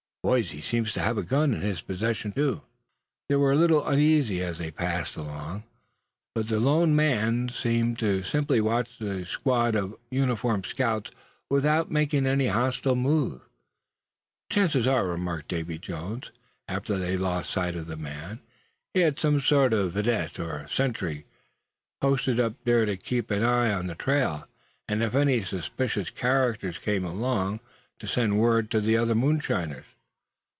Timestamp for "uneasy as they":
3.87-4.69